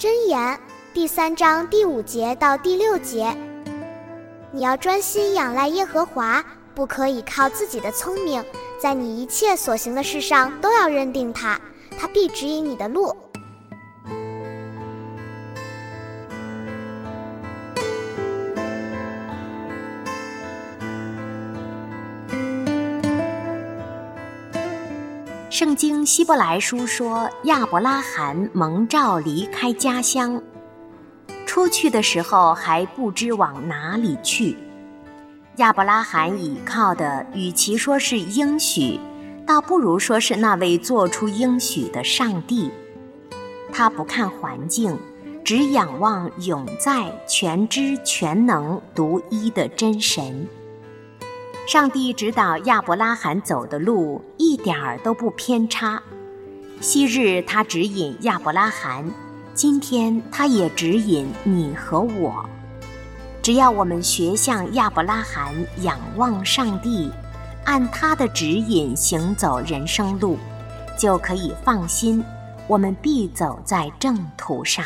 [0.00, 0.58] 箴言
[0.94, 3.36] 第三章第五节到第六节，
[4.50, 6.42] 你要专心仰赖耶和华，
[6.74, 8.42] 不可以靠自己的聪明，
[8.80, 11.60] 在你一切所行的事上都要认定他，
[11.98, 13.14] 他必指引你的路。
[25.60, 30.42] 圣经希伯来书说，亚伯拉罕蒙召离开家乡，
[31.44, 34.56] 出去的时候还不知往哪里去。
[35.56, 38.98] 亚伯拉罕倚靠的，与其说是应许，
[39.46, 42.70] 倒不如说是那位做出应许的上帝。
[43.70, 44.98] 他不看环境，
[45.44, 50.48] 只仰望永在、全知、全能、独一的真神。
[51.66, 56.02] 上帝指导亚伯拉罕走的路一点儿都不偏差。
[56.80, 59.08] 昔日他指引亚伯拉罕，
[59.54, 62.44] 今天他也指引你和我。
[63.40, 67.10] 只要我们学像亚伯拉罕，仰望上帝，
[67.64, 70.36] 按他的指引行走人生路，
[70.98, 72.24] 就可以放心，
[72.66, 74.84] 我们必走在正途上。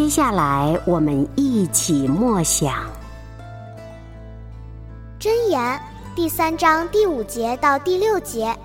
[0.00, 2.72] 接下来，我们一起默想
[5.18, 5.60] 《真言》
[6.16, 8.56] 第三章第五节到第六节。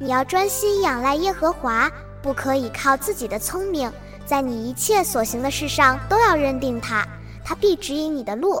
[0.00, 1.88] 你要专心仰赖耶和华，
[2.20, 3.88] 不可以靠自己的聪明，
[4.26, 7.06] 在你一切所行的事上都要认定他，
[7.44, 8.60] 他必指引你的路。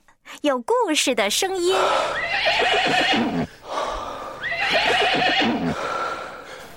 [0.41, 1.75] 有故事的声音。